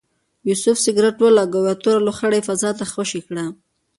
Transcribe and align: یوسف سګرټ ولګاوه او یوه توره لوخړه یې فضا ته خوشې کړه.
یوسف 0.49 0.75
سګرټ 0.85 1.15
ولګاوه 1.21 1.61
او 1.69 1.69
یوه 1.73 1.75
توره 1.83 1.99
لوخړه 2.05 2.35
یې 2.37 2.45
فضا 2.49 2.69
ته 2.79 2.85
خوشې 2.91 3.21
کړه. 3.27 3.45